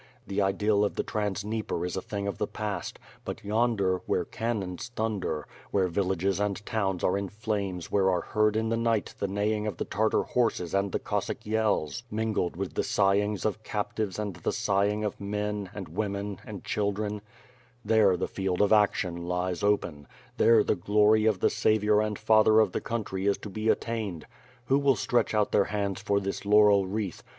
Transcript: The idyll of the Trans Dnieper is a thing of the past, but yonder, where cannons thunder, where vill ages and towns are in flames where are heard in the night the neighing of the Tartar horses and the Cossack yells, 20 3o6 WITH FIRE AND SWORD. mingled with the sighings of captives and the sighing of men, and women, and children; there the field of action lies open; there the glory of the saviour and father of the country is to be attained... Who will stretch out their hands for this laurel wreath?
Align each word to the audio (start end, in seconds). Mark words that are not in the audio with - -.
The 0.25 0.41
idyll 0.41 0.83
of 0.83 0.95
the 0.95 1.03
Trans 1.03 1.43
Dnieper 1.43 1.85
is 1.85 1.95
a 1.95 2.01
thing 2.01 2.25
of 2.27 2.39
the 2.39 2.47
past, 2.47 2.97
but 3.23 3.43
yonder, 3.45 4.01
where 4.07 4.25
cannons 4.25 4.89
thunder, 4.95 5.45
where 5.69 5.87
vill 5.89 6.11
ages 6.13 6.39
and 6.39 6.65
towns 6.65 7.03
are 7.03 7.19
in 7.19 7.29
flames 7.29 7.91
where 7.91 8.09
are 8.09 8.21
heard 8.21 8.55
in 8.55 8.69
the 8.69 8.77
night 8.77 9.13
the 9.19 9.27
neighing 9.27 9.67
of 9.67 9.77
the 9.77 9.85
Tartar 9.85 10.23
horses 10.23 10.73
and 10.73 10.91
the 10.91 10.97
Cossack 10.97 11.45
yells, 11.45 11.61
20 11.69 11.81
3o6 11.83 11.85
WITH 11.85 11.85
FIRE 11.85 11.85
AND 11.85 11.93
SWORD. 11.93 12.17
mingled 12.49 12.55
with 12.55 12.73
the 12.73 12.83
sighings 12.83 13.45
of 13.45 13.63
captives 13.63 14.17
and 14.17 14.35
the 14.37 14.51
sighing 14.51 15.03
of 15.03 15.21
men, 15.21 15.69
and 15.71 15.87
women, 15.87 16.39
and 16.47 16.63
children; 16.63 17.21
there 17.85 18.17
the 18.17 18.27
field 18.27 18.59
of 18.59 18.73
action 18.73 19.27
lies 19.27 19.61
open; 19.61 20.07
there 20.37 20.63
the 20.63 20.73
glory 20.73 21.27
of 21.27 21.41
the 21.41 21.49
saviour 21.51 22.01
and 22.01 22.17
father 22.17 22.59
of 22.59 22.71
the 22.71 22.81
country 22.81 23.27
is 23.27 23.37
to 23.37 23.51
be 23.51 23.69
attained... 23.69 24.25
Who 24.65 24.79
will 24.79 24.95
stretch 24.95 25.35
out 25.35 25.51
their 25.51 25.65
hands 25.65 26.01
for 26.01 26.19
this 26.19 26.43
laurel 26.43 26.87
wreath? 26.87 27.21